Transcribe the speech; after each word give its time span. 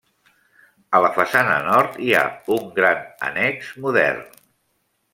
A 0.99 1.01
la 1.07 1.11
façana 1.17 1.59
nord 1.67 2.01
hi 2.05 2.15
ha 2.21 2.25
un 2.57 2.67
gran 2.81 3.07
annex 3.31 3.71
modern. 3.87 4.29